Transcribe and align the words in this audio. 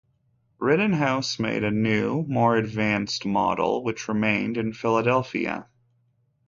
Rittenhouse 0.57 1.37
made 1.37 1.63
a 1.63 1.69
new, 1.69 2.23
more 2.23 2.55
advanced 2.55 3.23
model 3.23 3.83
which 3.83 4.07
remained 4.07 4.57
in 4.57 4.73
Philadelphia. 4.73 5.67